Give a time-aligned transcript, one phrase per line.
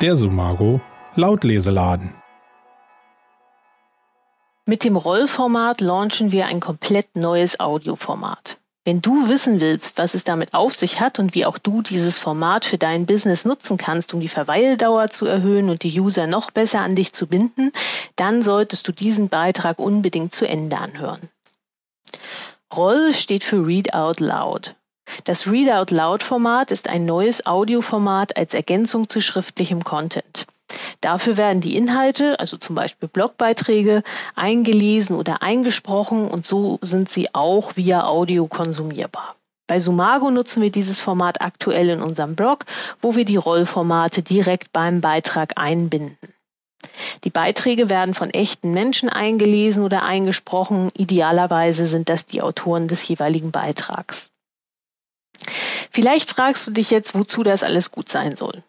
[0.00, 0.80] Der Sumago
[1.16, 2.14] Lautleseladen.
[4.64, 8.58] Mit dem Rollformat launchen wir ein komplett neues Audioformat.
[8.84, 12.16] Wenn du wissen willst, was es damit auf sich hat und wie auch du dieses
[12.16, 16.52] Format für dein Business nutzen kannst, um die Verweildauer zu erhöhen und die User noch
[16.52, 17.72] besser an dich zu binden,
[18.14, 21.28] dann solltest du diesen Beitrag unbedingt zu Ende anhören.
[22.72, 24.76] Roll steht für Read Out Loud.
[25.24, 30.46] Das Read Out Loud Format ist ein neues Audioformat als Ergänzung zu schriftlichem Content.
[31.00, 34.02] Dafür werden die Inhalte, also zum Beispiel Blogbeiträge,
[34.36, 39.36] eingelesen oder eingesprochen und so sind sie auch via Audio konsumierbar.
[39.66, 42.64] Bei Sumago nutzen wir dieses Format aktuell in unserem Blog,
[43.02, 46.16] wo wir die Rollformate direkt beim Beitrag einbinden.
[47.24, 50.88] Die Beiträge werden von echten Menschen eingelesen oder eingesprochen.
[50.96, 54.30] Idealerweise sind das die Autoren des jeweiligen Beitrags.
[55.98, 58.62] Vielleicht fragst du dich jetzt, wozu das alles gut sein soll.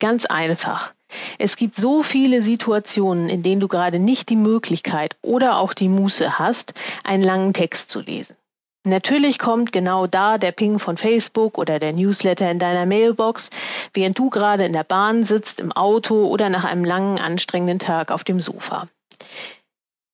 [0.00, 0.92] Ganz einfach.
[1.38, 5.88] Es gibt so viele Situationen, in denen du gerade nicht die Möglichkeit oder auch die
[5.88, 8.36] Muße hast, einen langen Text zu lesen.
[8.84, 13.48] Natürlich kommt genau da der Ping von Facebook oder der Newsletter in deiner Mailbox,
[13.94, 18.10] während du gerade in der Bahn sitzt, im Auto oder nach einem langen, anstrengenden Tag
[18.10, 18.88] auf dem Sofa.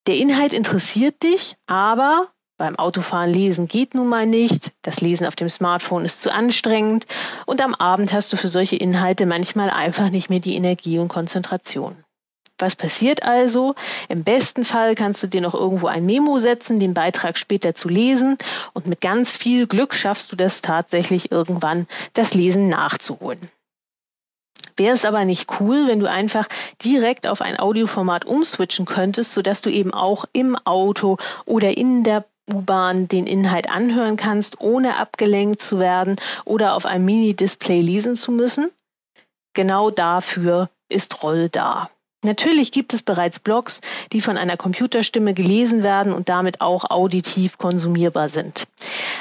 [0.07, 2.29] Der Inhalt interessiert dich, aber
[2.61, 4.73] beim Autofahren lesen geht nun mal nicht.
[4.83, 7.07] Das Lesen auf dem Smartphone ist zu anstrengend.
[7.47, 11.09] Und am Abend hast du für solche Inhalte manchmal einfach nicht mehr die Energie und
[11.09, 11.97] Konzentration.
[12.59, 13.75] Was passiert also?
[14.11, 17.89] Im besten Fall kannst du dir noch irgendwo ein Memo setzen, den Beitrag später zu
[17.89, 18.37] lesen
[18.75, 23.41] und mit ganz viel Glück schaffst du das tatsächlich irgendwann, das Lesen nachzuholen.
[24.77, 26.47] Wäre es aber nicht cool, wenn du einfach
[26.85, 31.17] direkt auf ein Audioformat umswitchen könntest, sodass du eben auch im Auto
[31.47, 37.05] oder in der U-Bahn den Inhalt anhören kannst, ohne abgelenkt zu werden oder auf einem
[37.05, 38.71] Mini-Display lesen zu müssen?
[39.55, 41.91] Genau dafür ist Roll da.
[42.23, 43.81] Natürlich gibt es bereits Blogs,
[44.13, 48.67] die von einer Computerstimme gelesen werden und damit auch auditiv konsumierbar sind.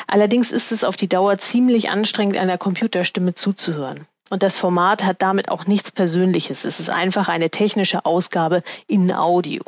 [0.07, 4.05] Allerdings ist es auf die Dauer ziemlich anstrengend, einer Computerstimme zuzuhören.
[4.29, 6.65] Und das Format hat damit auch nichts Persönliches.
[6.65, 9.61] Es ist einfach eine technische Ausgabe in Audio.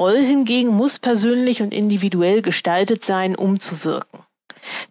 [0.00, 4.24] Roll hingegen muss persönlich und individuell gestaltet sein, um zu wirken.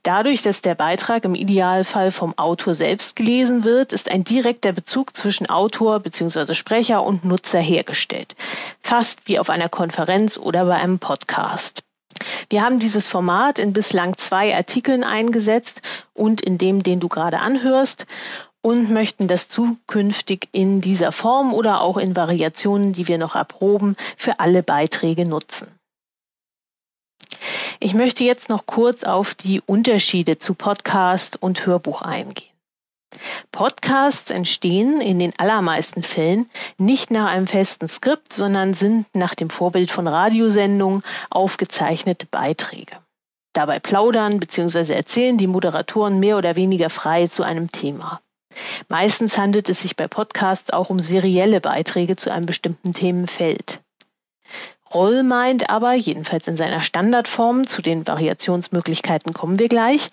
[0.03, 5.15] Dadurch, dass der Beitrag im Idealfall vom Autor selbst gelesen wird, ist ein direkter Bezug
[5.15, 6.53] zwischen Autor bzw.
[6.53, 8.35] Sprecher und Nutzer hergestellt.
[8.81, 11.81] Fast wie auf einer Konferenz oder bei einem Podcast.
[12.49, 15.81] Wir haben dieses Format in bislang zwei Artikeln eingesetzt
[16.13, 18.05] und in dem, den du gerade anhörst
[18.61, 23.95] und möchten das zukünftig in dieser Form oder auch in Variationen, die wir noch erproben,
[24.17, 25.67] für alle Beiträge nutzen.
[27.79, 32.49] Ich möchte jetzt noch kurz auf die Unterschiede zu Podcast und Hörbuch eingehen.
[33.51, 39.49] Podcasts entstehen in den allermeisten Fällen nicht nach einem festen Skript, sondern sind nach dem
[39.49, 42.97] Vorbild von Radiosendungen aufgezeichnete Beiträge.
[43.53, 44.93] Dabei plaudern bzw.
[44.93, 48.21] erzählen die Moderatoren mehr oder weniger frei zu einem Thema.
[48.87, 53.81] Meistens handelt es sich bei Podcasts auch um serielle Beiträge zu einem bestimmten Themenfeld.
[54.93, 60.09] Roll meint aber, jedenfalls in seiner Standardform, zu den Variationsmöglichkeiten kommen wir gleich,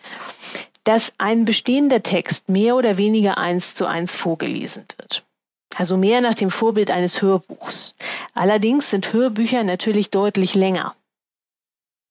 [0.84, 5.24] dass ein bestehender Text mehr oder weniger eins zu eins vorgelesen wird.
[5.74, 7.94] Also mehr nach dem Vorbild eines Hörbuchs.
[8.34, 10.94] Allerdings sind Hörbücher natürlich deutlich länger.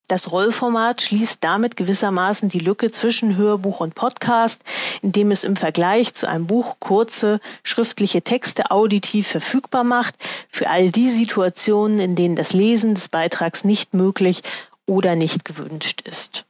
[0.08, 4.64] Das Rollformat schließt damit gewissermaßen die Lücke zwischen Hörbuch und Podcast,
[5.02, 10.16] indem es im Vergleich zu einem Buch kurze schriftliche Texte auditiv verfügbar macht
[10.48, 14.44] für all die Situationen, in denen das Lesen des Beitrags nicht möglich
[14.86, 16.46] oder nicht gewünscht ist.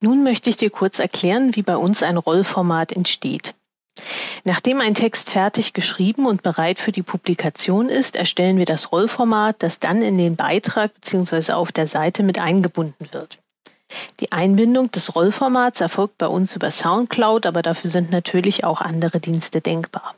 [0.00, 3.54] Nun möchte ich dir kurz erklären, wie bei uns ein Rollformat entsteht.
[4.48, 9.62] Nachdem ein Text fertig geschrieben und bereit für die Publikation ist, erstellen wir das Rollformat,
[9.62, 11.52] das dann in den Beitrag bzw.
[11.52, 13.40] auf der Seite mit eingebunden wird.
[14.20, 19.20] Die Einbindung des Rollformats erfolgt bei uns über SoundCloud, aber dafür sind natürlich auch andere
[19.20, 20.14] Dienste denkbar.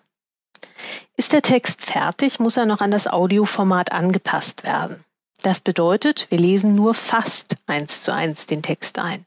[1.16, 5.04] Ist der Text fertig, muss er noch an das Audioformat angepasst werden.
[5.42, 9.26] Das bedeutet, wir lesen nur fast eins zu eins den Text ein.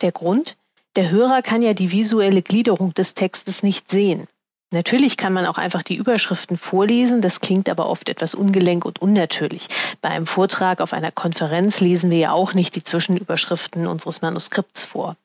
[0.00, 0.56] Der Grund,
[0.96, 4.26] der Hörer kann ja die visuelle Gliederung des Textes nicht sehen.
[4.72, 9.00] Natürlich kann man auch einfach die Überschriften vorlesen, das klingt aber oft etwas ungelenk und
[9.00, 9.68] unnatürlich.
[10.02, 14.84] Bei einem Vortrag auf einer Konferenz lesen wir ja auch nicht die Zwischenüberschriften unseres Manuskripts
[14.84, 15.16] vor.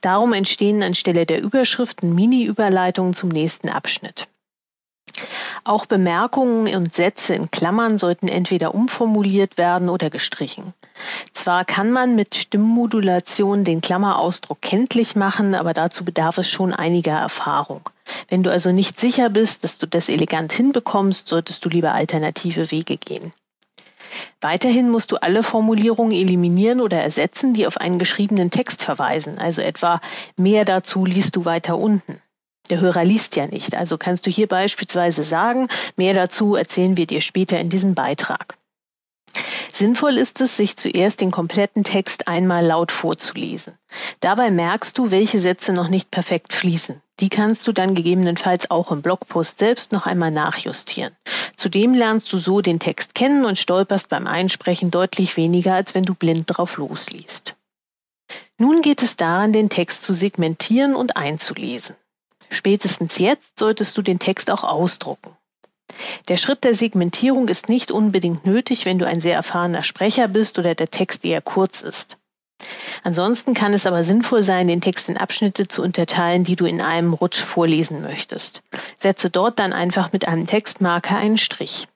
[0.00, 4.26] Darum entstehen anstelle der Überschriften Mini-Überleitungen zum nächsten Abschnitt.
[5.66, 10.74] Auch Bemerkungen und Sätze in Klammern sollten entweder umformuliert werden oder gestrichen.
[11.32, 17.18] Zwar kann man mit Stimmmodulation den Klammerausdruck kenntlich machen, aber dazu bedarf es schon einiger
[17.18, 17.88] Erfahrung.
[18.28, 22.70] Wenn du also nicht sicher bist, dass du das elegant hinbekommst, solltest du lieber alternative
[22.70, 23.32] Wege gehen.
[24.42, 29.62] Weiterhin musst du alle Formulierungen eliminieren oder ersetzen, die auf einen geschriebenen Text verweisen, also
[29.62, 30.02] etwa
[30.36, 32.20] mehr dazu liest du weiter unten.
[32.70, 37.06] Der Hörer liest ja nicht, also kannst du hier beispielsweise sagen, mehr dazu erzählen wir
[37.06, 38.56] dir später in diesem Beitrag.
[39.72, 43.74] Sinnvoll ist es, sich zuerst den kompletten Text einmal laut vorzulesen.
[44.20, 47.02] Dabei merkst du, welche Sätze noch nicht perfekt fließen.
[47.18, 51.16] Die kannst du dann gegebenenfalls auch im Blogpost selbst noch einmal nachjustieren.
[51.56, 56.04] Zudem lernst du so den Text kennen und stolperst beim Einsprechen deutlich weniger, als wenn
[56.04, 57.56] du blind drauf losliest.
[58.58, 61.96] Nun geht es daran, den Text zu segmentieren und einzulesen.
[62.50, 65.36] Spätestens jetzt solltest du den Text auch ausdrucken.
[66.28, 70.58] Der Schritt der Segmentierung ist nicht unbedingt nötig, wenn du ein sehr erfahrener Sprecher bist
[70.58, 72.18] oder der Text eher kurz ist.
[73.02, 76.80] Ansonsten kann es aber sinnvoll sein, den Text in Abschnitte zu unterteilen, die du in
[76.80, 78.62] einem Rutsch vorlesen möchtest.
[78.98, 81.88] Setze dort dann einfach mit einem Textmarker einen Strich.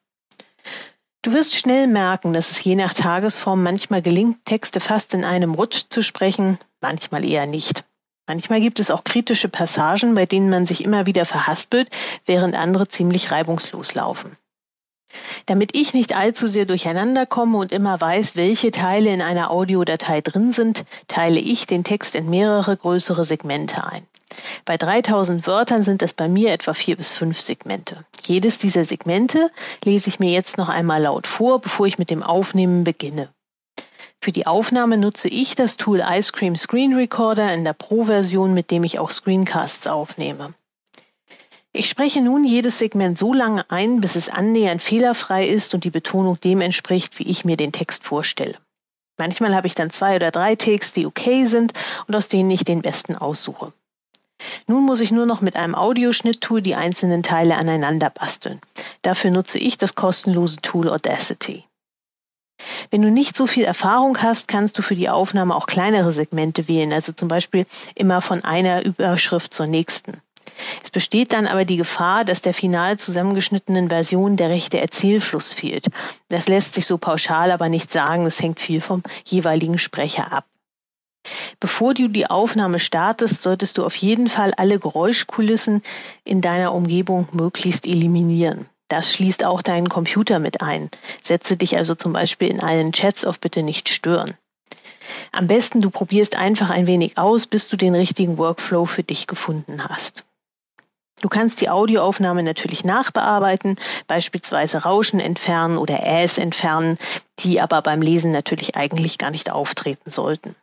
[1.23, 5.55] Du wirst schnell merken, dass es je nach Tagesform manchmal gelingt, Texte fast in einem
[5.55, 7.85] Rutsch zu sprechen, manchmal eher nicht.
[8.29, 11.89] Manchmal gibt es auch kritische Passagen, bei denen man sich immer wieder verhaspelt,
[12.27, 14.37] während andere ziemlich reibungslos laufen.
[15.47, 20.21] Damit ich nicht allzu sehr durcheinander komme und immer weiß, welche Teile in einer Audiodatei
[20.21, 24.07] drin sind, teile ich den Text in mehrere größere Segmente ein.
[24.67, 28.05] Bei 3000 Wörtern sind es bei mir etwa vier bis fünf Segmente.
[28.25, 29.51] Jedes dieser Segmente
[29.85, 33.31] lese ich mir jetzt noch einmal laut vor, bevor ich mit dem Aufnehmen beginne.
[34.21, 38.71] Für die Aufnahme nutze ich das Tool Ice Cream Screen Recorder in der Pro-Version, mit
[38.71, 40.55] dem ich auch Screencasts aufnehme.
[41.73, 45.91] Ich spreche nun jedes Segment so lange ein, bis es annähernd fehlerfrei ist und die
[45.91, 48.57] Betonung dem entspricht, wie ich mir den Text vorstelle.
[49.19, 51.73] Manchmal habe ich dann zwei oder drei Takes, die okay sind
[52.07, 53.73] und aus denen ich den besten aussuche.
[54.67, 58.61] Nun muss ich nur noch mit einem Audioschnitttool die einzelnen Teile aneinander basteln.
[59.03, 61.65] Dafür nutze ich das kostenlose Tool Audacity.
[62.91, 66.69] Wenn du nicht so viel Erfahrung hast, kannst du für die Aufnahme auch kleinere Segmente
[66.69, 70.23] wählen, also zum Beispiel immer von einer Überschrift zur nächsten.
[70.83, 75.87] Es besteht dann aber die Gefahr, dass der final zusammengeschnittenen Version der rechte Erzählfluss fehlt.
[76.29, 80.47] Das lässt sich so pauschal aber nicht sagen, es hängt viel vom jeweiligen Sprecher ab.
[81.61, 85.83] Bevor du die Aufnahme startest, solltest du auf jeden Fall alle Geräuschkulissen
[86.25, 88.67] in deiner Umgebung möglichst eliminieren.
[88.89, 90.91] Das schließt auch deinen Computer mit ein.
[91.23, 94.35] Setze dich also zum Beispiel in allen Chats auf Bitte nicht stören.
[95.33, 99.27] Am besten du probierst einfach ein wenig aus, bis du den richtigen Workflow für dich
[99.27, 100.25] gefunden hast.
[101.21, 103.77] Du kannst die Audioaufnahme natürlich nachbearbeiten,
[104.07, 106.97] beispielsweise Rauschen entfernen oder Äs entfernen,
[107.41, 110.55] die aber beim Lesen natürlich eigentlich gar nicht auftreten sollten.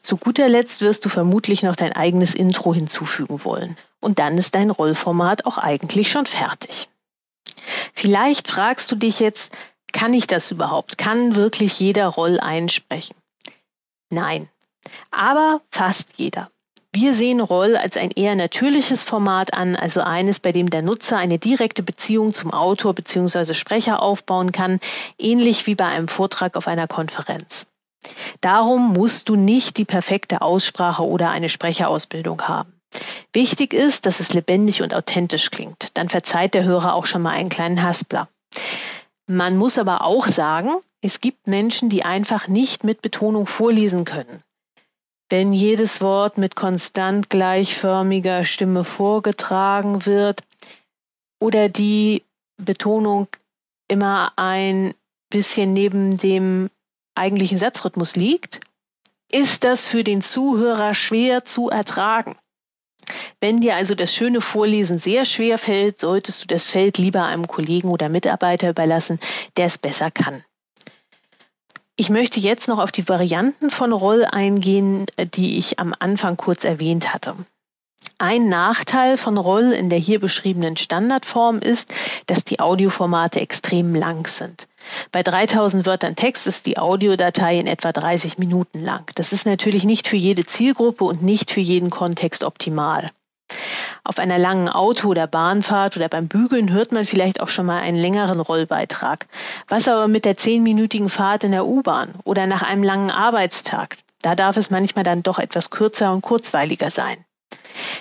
[0.00, 3.76] Zu guter Letzt wirst du vermutlich noch dein eigenes Intro hinzufügen wollen.
[4.00, 6.88] Und dann ist dein Rollformat auch eigentlich schon fertig.
[7.94, 9.52] Vielleicht fragst du dich jetzt,
[9.92, 10.98] kann ich das überhaupt?
[10.98, 13.16] Kann wirklich jeder Roll einsprechen?
[14.10, 14.48] Nein,
[15.10, 16.50] aber fast jeder.
[16.92, 21.18] Wir sehen Roll als ein eher natürliches Format an, also eines, bei dem der Nutzer
[21.18, 23.54] eine direkte Beziehung zum Autor bzw.
[23.54, 24.80] Sprecher aufbauen kann,
[25.16, 27.68] ähnlich wie bei einem Vortrag auf einer Konferenz.
[28.40, 32.79] Darum musst du nicht die perfekte Aussprache oder eine Sprecherausbildung haben.
[33.32, 35.88] Wichtig ist, dass es lebendig und authentisch klingt.
[35.94, 38.28] Dann verzeiht der Hörer auch schon mal einen kleinen Haspler.
[39.26, 40.70] Man muss aber auch sagen,
[41.00, 44.42] es gibt Menschen, die einfach nicht mit Betonung vorlesen können.
[45.28, 50.42] Wenn jedes Wort mit konstant gleichförmiger Stimme vorgetragen wird
[51.38, 52.24] oder die
[52.56, 53.28] Betonung
[53.86, 54.94] immer ein
[55.30, 56.68] bisschen neben dem
[57.14, 58.60] eigentlichen Satzrhythmus liegt,
[59.30, 62.36] ist das für den Zuhörer schwer zu ertragen.
[63.40, 67.46] Wenn dir also das schöne Vorlesen sehr schwer fällt, solltest du das Feld lieber einem
[67.46, 69.18] Kollegen oder Mitarbeiter überlassen,
[69.56, 70.44] der es besser kann.
[71.96, 76.64] Ich möchte jetzt noch auf die Varianten von Roll eingehen, die ich am Anfang kurz
[76.64, 77.34] erwähnt hatte.
[78.22, 81.94] Ein Nachteil von Roll in der hier beschriebenen Standardform ist,
[82.26, 84.68] dass die Audioformate extrem lang sind.
[85.10, 89.10] Bei 3000 Wörtern Text ist die Audiodatei in etwa 30 Minuten lang.
[89.14, 93.06] Das ist natürlich nicht für jede Zielgruppe und nicht für jeden Kontext optimal.
[94.04, 97.80] Auf einer langen Auto- oder Bahnfahrt oder beim Bügeln hört man vielleicht auch schon mal
[97.80, 99.28] einen längeren Rollbeitrag.
[99.66, 103.96] Was aber mit der zehnminütigen Fahrt in der U-Bahn oder nach einem langen Arbeitstag?
[104.20, 107.24] Da darf es manchmal dann doch etwas kürzer und kurzweiliger sein.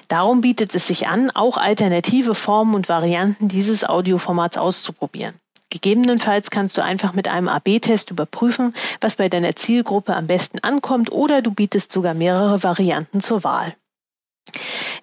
[0.07, 5.35] Darum bietet es sich an, auch alternative Formen und Varianten dieses Audioformats auszuprobieren.
[5.69, 11.11] Gegebenenfalls kannst du einfach mit einem AB-Test überprüfen, was bei deiner Zielgruppe am besten ankommt
[11.11, 13.75] oder du bietest sogar mehrere Varianten zur Wahl.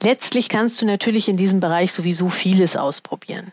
[0.03, 3.53] Letztlich kannst du natürlich in diesem Bereich sowieso vieles ausprobieren.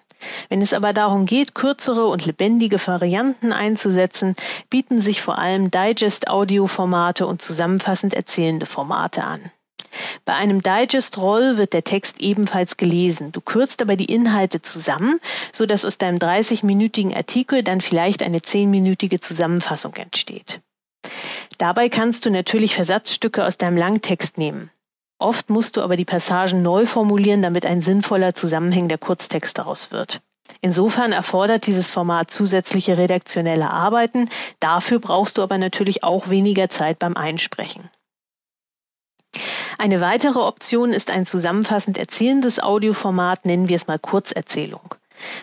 [0.49, 4.35] Wenn es aber darum geht, kürzere und lebendige Varianten einzusetzen,
[4.69, 9.51] bieten sich vor allem Digest-Audio-Formate und zusammenfassend erzählende Formate an.
[10.25, 13.31] Bei einem Digest-Roll wird der Text ebenfalls gelesen.
[13.31, 15.19] Du kürzt aber die Inhalte zusammen,
[15.51, 20.61] so dass aus deinem 30-minütigen Artikel dann vielleicht eine 10-minütige Zusammenfassung entsteht.
[21.57, 24.71] Dabei kannst du natürlich Versatzstücke aus deinem Langtext nehmen.
[25.19, 30.21] Oft musst du aber die Passagen neu formulieren, damit ein sinnvoller zusammenhängender Kurztext daraus wird.
[30.61, 34.29] Insofern erfordert dieses Format zusätzliche redaktionelle Arbeiten.
[34.59, 37.89] Dafür brauchst du aber natürlich auch weniger Zeit beim Einsprechen.
[39.83, 44.95] Eine weitere Option ist ein zusammenfassend erzählendes Audioformat, nennen wir es mal Kurzerzählung.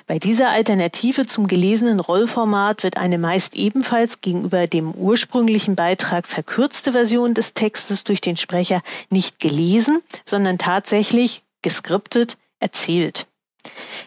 [0.07, 6.93] Bei dieser Alternative zum gelesenen Rollformat wird eine meist ebenfalls gegenüber dem ursprünglichen Beitrag verkürzte
[6.93, 8.81] Version des Textes durch den Sprecher
[9.11, 13.27] nicht gelesen, sondern tatsächlich geskriptet erzählt.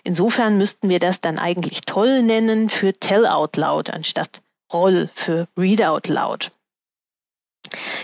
[0.03, 4.41] Insofern müssten wir das dann eigentlich toll nennen für Tell Out Loud anstatt
[4.73, 6.51] Roll für Read Out Loud.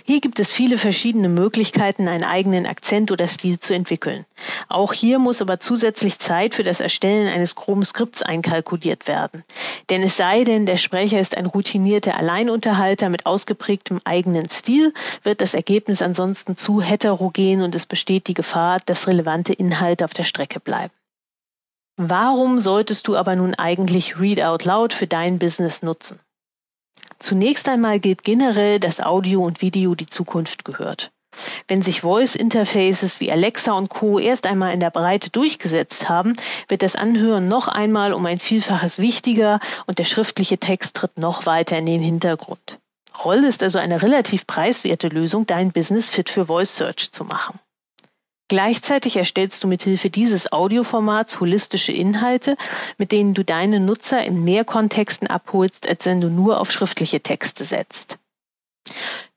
[0.06, 4.25] Hier gibt es viele verschiedene Möglichkeiten, einen eigenen Akzent oder Stil zu entwickeln.
[4.68, 9.44] Auch hier muss aber zusätzlich Zeit für das Erstellen eines groben Skripts einkalkuliert werden.
[9.89, 15.42] Denn es sei denn, der Sprecher ist ein routinierter Alleinunterhalter mit ausgeprägtem eigenen Stil, wird
[15.42, 20.24] das Ergebnis ansonsten zu heterogen und es besteht die Gefahr, dass relevante Inhalte auf der
[20.24, 20.94] Strecke bleiben.
[21.98, 26.20] Warum solltest du aber nun eigentlich Read Out Loud für dein Business nutzen?
[27.20, 31.12] Zunächst einmal gilt generell, dass Audio und Video die Zukunft gehört.
[31.68, 34.20] Wenn sich Voice Interfaces wie Alexa und Co.
[34.20, 36.34] erst einmal in der Breite durchgesetzt haben,
[36.68, 41.46] wird das Anhören noch einmal um ein Vielfaches wichtiger und der schriftliche Text tritt noch
[41.46, 42.79] weiter in den Hintergrund.
[43.24, 47.60] Roll ist also eine relativ preiswerte Lösung, dein Business fit für Voice Search zu machen.
[48.50, 52.58] Gleichzeitig erstellst du mithilfe dieses Audioformats holistische Inhalte,
[52.98, 57.22] mit denen du deine Nutzer in mehr Kontexten abholst, als wenn du nur auf schriftliche
[57.22, 58.18] Texte setzt.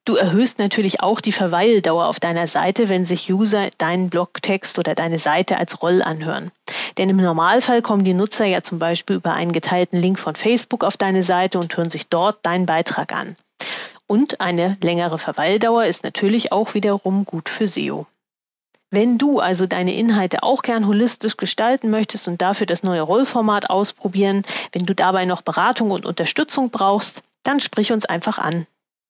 [0.06, 4.94] Du erhöhst natürlich auch die Verweildauer auf deiner Seite, wenn sich User deinen Blogtext oder
[4.94, 6.50] deine Seite als Roll anhören.
[6.96, 10.84] Denn im Normalfall kommen die Nutzer ja zum Beispiel über einen geteilten Link von Facebook
[10.84, 13.36] auf deine Seite und hören sich dort deinen Beitrag an.
[14.06, 18.06] Und eine längere Verweildauer ist natürlich auch wiederum gut für SEO.
[18.92, 23.70] Wenn du also deine Inhalte auch gern holistisch gestalten möchtest und dafür das neue Rollformat
[23.70, 28.66] ausprobieren, wenn du dabei noch Beratung und Unterstützung brauchst, dann sprich uns einfach an.